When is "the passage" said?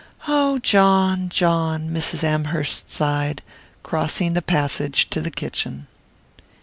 4.33-5.07